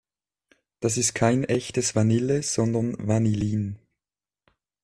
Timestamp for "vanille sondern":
1.95-2.95